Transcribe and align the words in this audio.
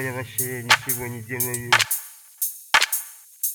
я 0.00 0.12
вообще 0.12 0.62
ничего 0.62 1.06
не 1.06 1.22
делаю. 1.22 1.70